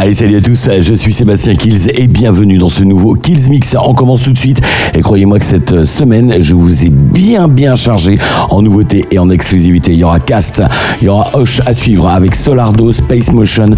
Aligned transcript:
Allez, 0.00 0.14
salut 0.14 0.36
à 0.36 0.40
tous, 0.40 0.68
je 0.80 0.94
suis 0.94 1.12
Sébastien 1.12 1.56
Kills 1.56 1.90
et 1.92 2.06
bienvenue 2.06 2.56
dans 2.56 2.68
ce 2.68 2.84
nouveau 2.84 3.14
Kills 3.14 3.50
Mix. 3.50 3.74
On 3.84 3.94
commence 3.94 4.22
tout 4.22 4.32
de 4.32 4.38
suite 4.38 4.60
et 4.94 5.00
croyez-moi 5.00 5.40
que 5.40 5.44
cette 5.44 5.84
semaine, 5.86 6.34
je 6.40 6.54
vous 6.54 6.84
ai 6.84 6.90
bien 6.90 7.48
bien 7.48 7.74
chargé 7.74 8.16
en 8.50 8.62
nouveautés 8.62 9.04
et 9.10 9.18
en 9.18 9.28
exclusivité. 9.28 9.92
Il 9.94 9.98
y 9.98 10.04
aura 10.04 10.20
Cast, 10.20 10.62
il 11.02 11.06
y 11.06 11.08
aura 11.08 11.28
Hoche 11.34 11.60
à 11.66 11.74
suivre 11.74 12.06
avec 12.06 12.36
Solardo, 12.36 12.92
Space 12.92 13.32
Motion, 13.32 13.70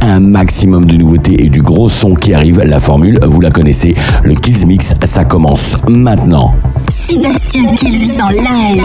un 0.00 0.20
maximum 0.20 0.86
de 0.86 0.94
nouveautés 0.94 1.44
et 1.44 1.48
du 1.48 1.60
gros 1.60 1.88
son 1.88 2.14
qui 2.14 2.34
arrive. 2.34 2.60
La 2.60 2.78
formule, 2.78 3.18
vous 3.24 3.40
la 3.40 3.50
connaissez, 3.50 3.94
le 4.22 4.34
Kills 4.34 4.66
Mix, 4.68 4.94
ça 5.04 5.24
commence 5.24 5.76
maintenant. 5.88 6.54
Sébastien 6.88 7.74
Kills 7.74 8.12
en 8.22 8.28
live. 8.28 8.84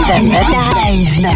Live. 0.88 1.26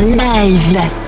Live. 0.00 0.99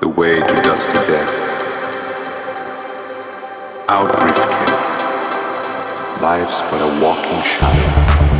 The 0.00 0.08
way 0.08 0.36
to 0.36 0.54
dusty 0.62 0.94
death 0.94 1.28
out 3.88 4.08
Rifkin. 4.22 4.74
Life's 6.22 6.62
but 6.70 6.80
a 6.80 7.02
walking 7.02 7.42
shadow 7.42 8.39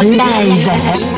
en 0.00 0.12
live. 0.12 1.09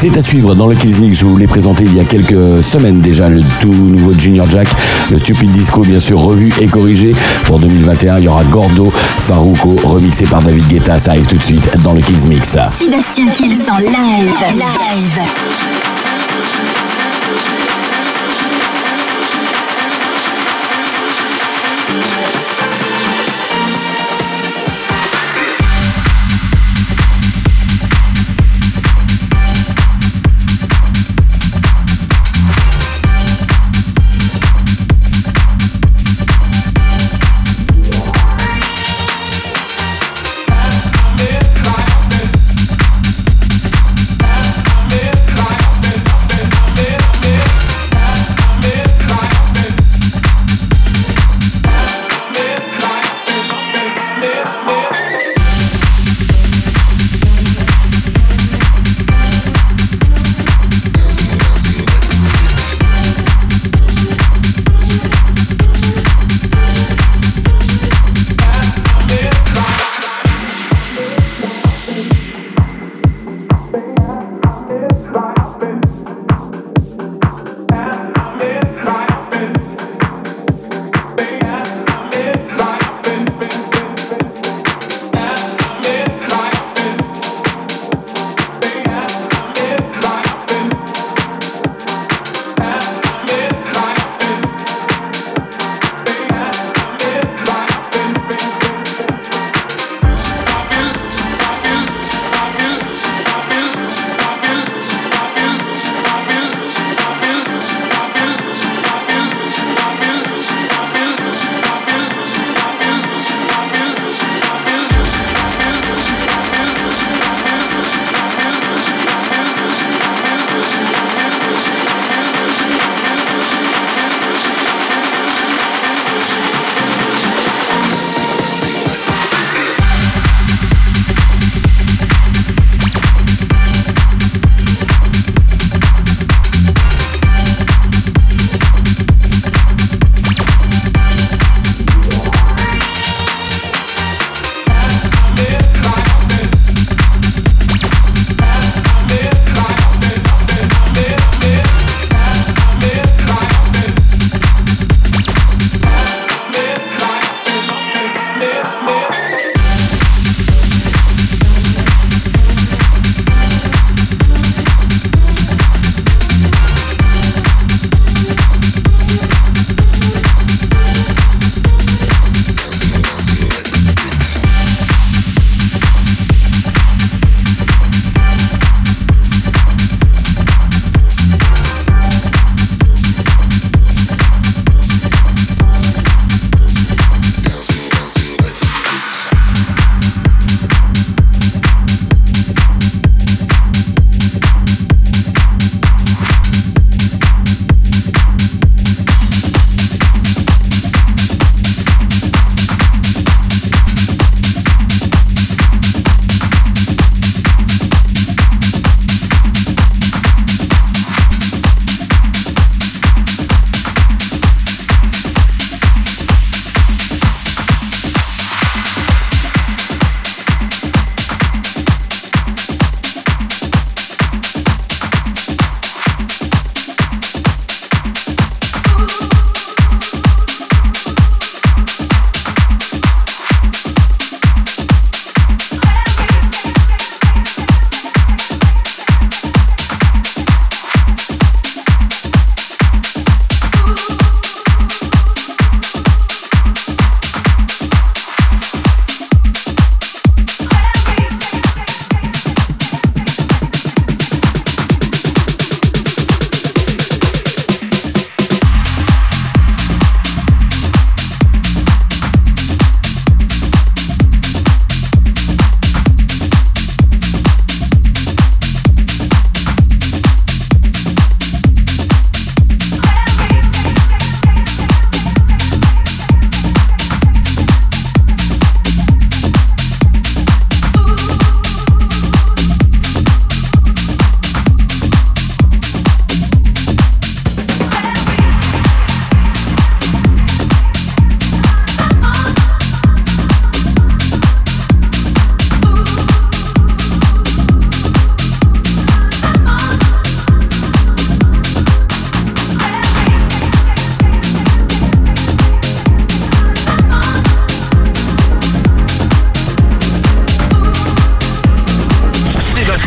C'est 0.00 0.16
à 0.16 0.22
suivre 0.22 0.54
dans 0.54 0.68
le 0.68 0.76
Kills 0.76 1.00
Mix. 1.00 1.18
Je 1.18 1.26
vous 1.26 1.36
l'ai 1.36 1.48
présenté 1.48 1.82
il 1.82 1.92
y 1.92 1.98
a 1.98 2.04
quelques 2.04 2.62
semaines 2.62 3.00
déjà, 3.00 3.28
le 3.28 3.40
tout 3.60 3.72
nouveau 3.72 4.16
Junior 4.16 4.48
Jack, 4.48 4.68
le 5.10 5.18
Stupid 5.18 5.50
Disco, 5.50 5.80
bien 5.80 5.98
sûr, 5.98 6.20
revu 6.20 6.52
et 6.60 6.68
corrigé. 6.68 7.16
Pour 7.46 7.58
2021, 7.58 8.18
il 8.18 8.26
y 8.26 8.28
aura 8.28 8.44
Gordo, 8.44 8.92
Farouko, 8.94 9.74
remixé 9.82 10.24
par 10.26 10.40
David 10.40 10.68
Guetta. 10.68 11.00
Ça 11.00 11.10
arrive 11.10 11.26
tout 11.26 11.38
de 11.38 11.42
suite 11.42 11.68
dans 11.82 11.94
le 11.94 12.00
Kills 12.00 12.28
Mix. 12.28 12.56
Sébastien 12.78 13.26
Kills 13.26 13.58
en 13.68 13.78
live. 13.78 14.34
live. 14.54 15.87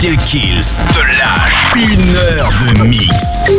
Kills 0.04 0.82
te 0.94 0.98
lâche 0.98 1.76
une 1.76 2.16
heure 2.16 2.52
de 2.74 2.88
mix. 2.88 3.52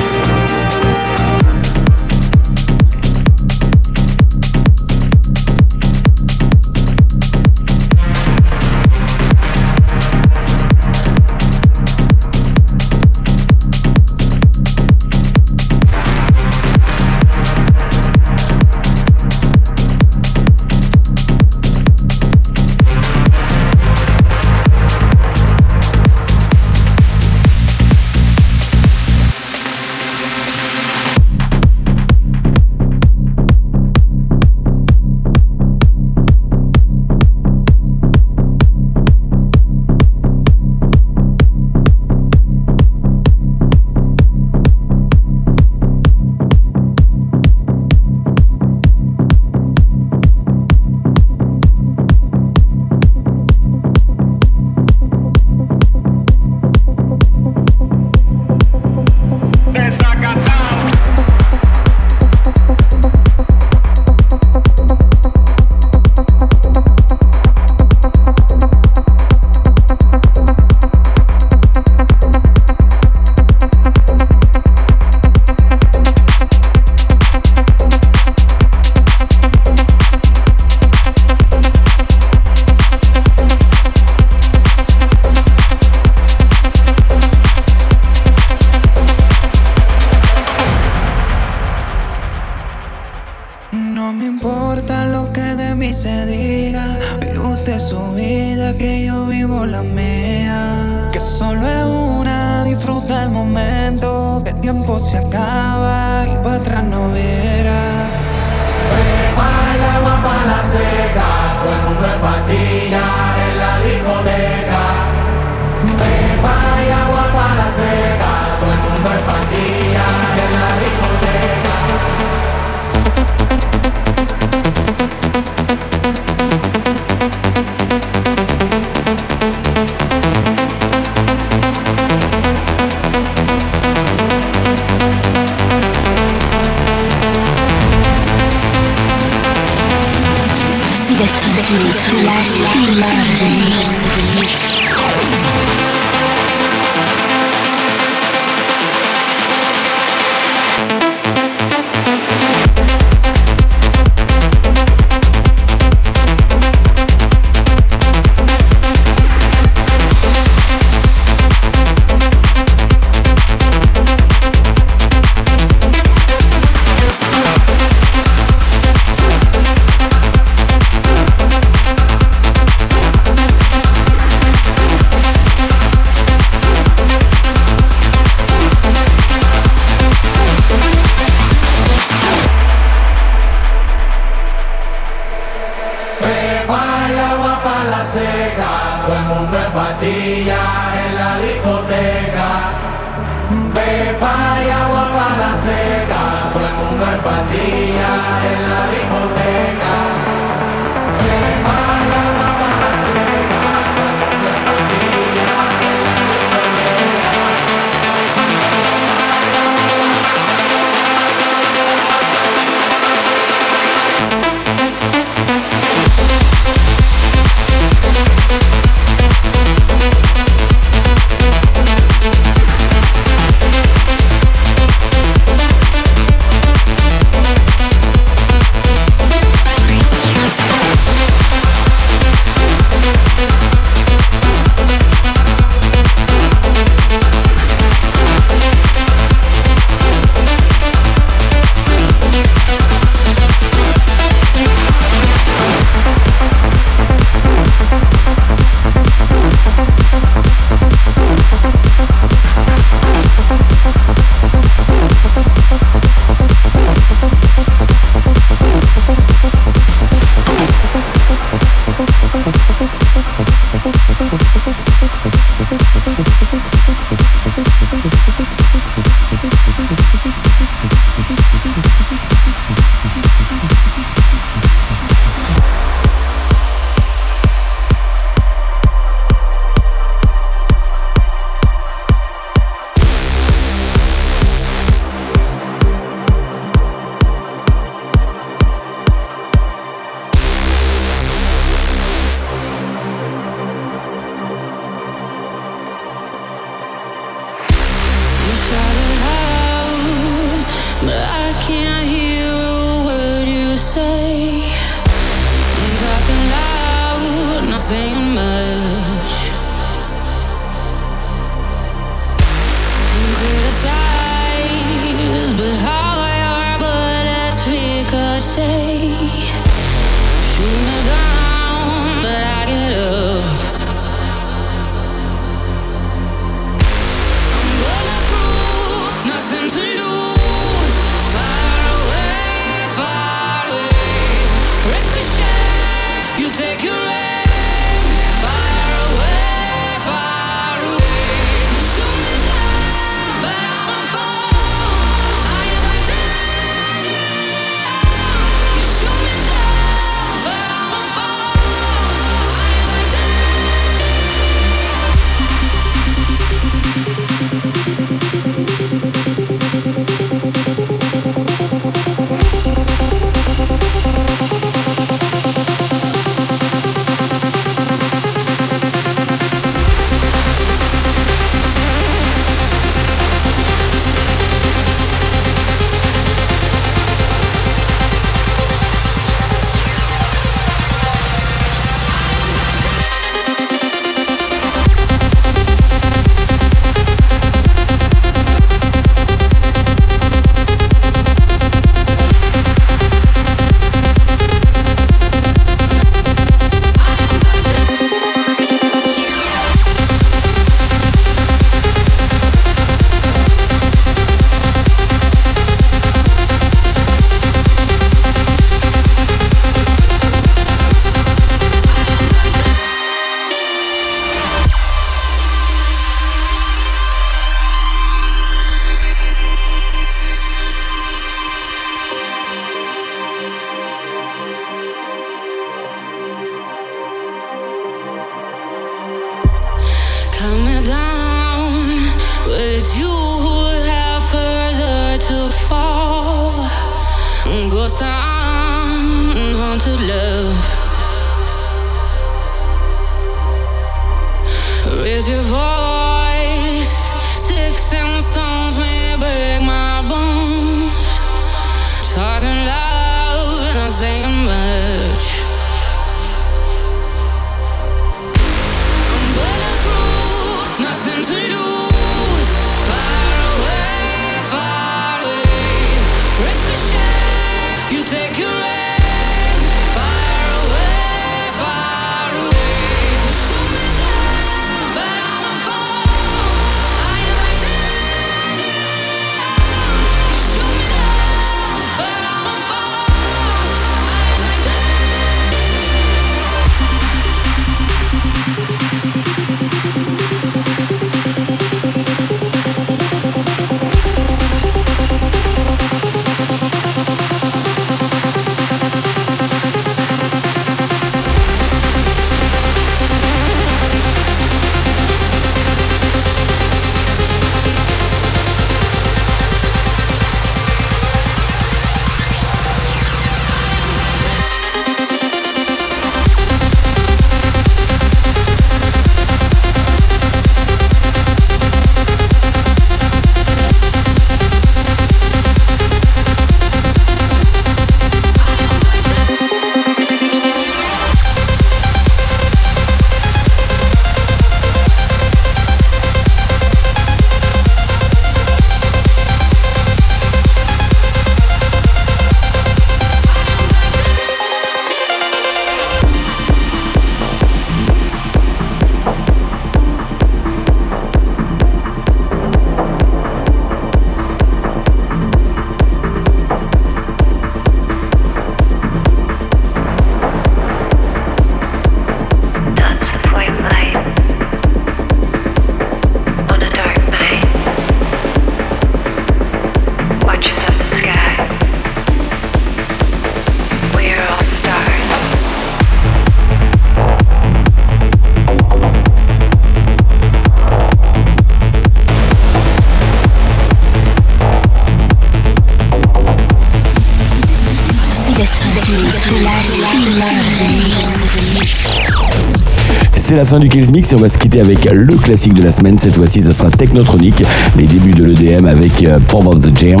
C'est 593.34 593.40
la 593.40 593.46
fin 593.46 593.58
du 593.58 593.68
Kills 593.68 593.90
Mix 593.90 594.12
et 594.12 594.14
on 594.14 594.20
va 594.20 594.28
se 594.28 594.38
quitter 594.38 594.60
avec 594.60 594.84
le 594.84 595.16
classique 595.16 595.54
de 595.54 595.62
la 595.64 595.72
semaine. 595.72 595.98
Cette 595.98 596.14
fois-ci, 596.14 596.40
ça 596.40 596.52
sera 596.52 596.70
Technotronic, 596.70 597.42
les 597.76 597.86
débuts 597.88 598.12
de 598.12 598.22
l'EDM 598.22 598.64
avec 598.64 599.02
euh, 599.02 599.18
Pop 599.26 599.44
of 599.48 599.58
the 599.60 599.76
Jam. 599.76 600.00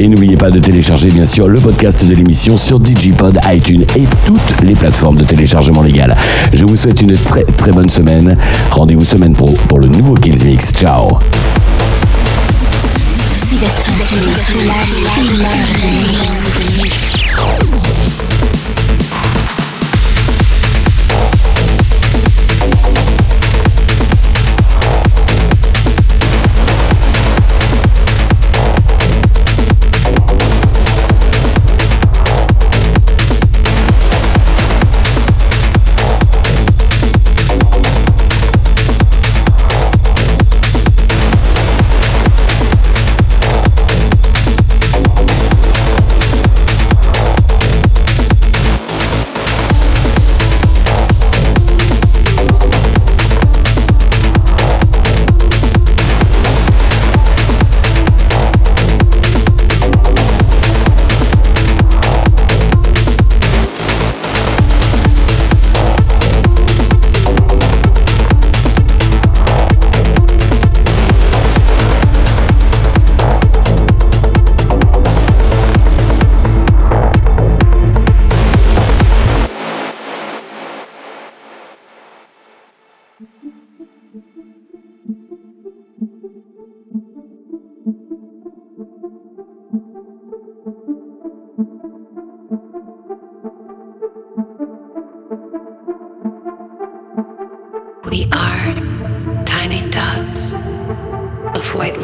Et 0.00 0.08
n'oubliez 0.08 0.36
pas 0.36 0.50
de 0.50 0.58
télécharger 0.58 1.08
bien 1.10 1.24
sûr 1.24 1.46
le 1.46 1.60
podcast 1.60 2.04
de 2.04 2.12
l'émission 2.12 2.56
sur 2.56 2.80
Digipod, 2.80 3.38
iTunes 3.46 3.84
et 3.94 4.08
toutes 4.26 4.62
les 4.64 4.74
plateformes 4.74 5.14
de 5.14 5.22
téléchargement 5.22 5.82
légal. 5.82 6.16
Je 6.52 6.64
vous 6.64 6.76
souhaite 6.76 7.00
une 7.00 7.16
très 7.16 7.44
très 7.44 7.70
bonne 7.70 7.88
semaine. 7.88 8.36
Rendez-vous 8.72 9.04
semaine 9.04 9.34
pro 9.34 9.54
pour 9.68 9.78
le 9.78 9.86
nouveau 9.86 10.14
Kills 10.14 10.44
Mix. 10.44 10.72
Ciao 10.72 11.20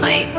of 0.08 0.37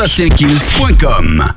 Retrouve 0.00 0.28
toutes 0.28 0.57